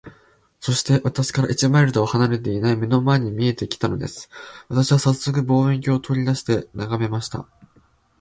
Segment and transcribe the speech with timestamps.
[0.59, 4.31] そして、私から一マイルとは離れていない眼の前に見えて来たのです。
[4.67, 7.47] 私はさっそく、望遠鏡を取り出して眺めました。